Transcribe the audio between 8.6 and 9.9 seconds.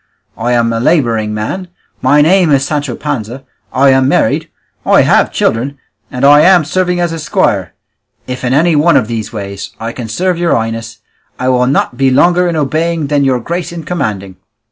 one of these ways